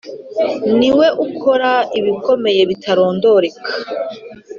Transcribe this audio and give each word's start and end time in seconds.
ni 0.77 0.89
yo 0.97 1.07
ikora 1.31 1.71
ibikomeye 1.99 2.61
bitarondoreka, 2.69 3.69